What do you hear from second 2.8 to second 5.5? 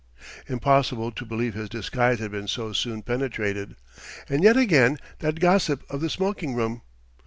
penetrated.... And yet, again, that